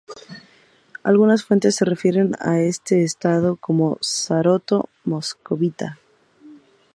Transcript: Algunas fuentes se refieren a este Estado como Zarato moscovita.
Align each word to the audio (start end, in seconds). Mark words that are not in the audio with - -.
Algunas 1.03 1.43
fuentes 1.43 1.75
se 1.75 1.85
refieren 1.85 2.31
a 2.39 2.59
este 2.59 3.03
Estado 3.03 3.55
como 3.57 3.99
Zarato 4.01 4.89
moscovita. 5.03 5.99